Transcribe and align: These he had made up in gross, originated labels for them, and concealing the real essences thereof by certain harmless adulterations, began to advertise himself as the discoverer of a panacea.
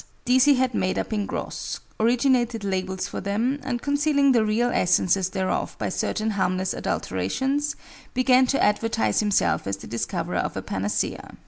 These 0.25 0.45
he 0.45 0.55
had 0.55 0.73
made 0.73 0.97
up 0.97 1.13
in 1.13 1.27
gross, 1.27 1.79
originated 1.99 2.63
labels 2.63 3.07
for 3.07 3.21
them, 3.21 3.59
and 3.63 3.83
concealing 3.83 4.31
the 4.31 4.43
real 4.43 4.71
essences 4.71 5.29
thereof 5.29 5.75
by 5.77 5.89
certain 5.89 6.31
harmless 6.31 6.73
adulterations, 6.73 7.75
began 8.15 8.47
to 8.47 8.63
advertise 8.63 9.19
himself 9.19 9.67
as 9.67 9.77
the 9.77 9.85
discoverer 9.85 10.37
of 10.37 10.57
a 10.57 10.63
panacea. 10.63 11.37